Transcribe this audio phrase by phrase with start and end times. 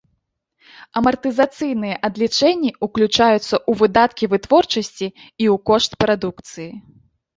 [1.01, 5.07] Амартызацыйныя адлічэнні ўключаюцца ў выдаткі вытворчасці
[5.43, 6.69] і ў кошт прадукцыі.